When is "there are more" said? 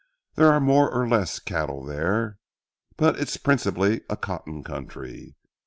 0.33-0.89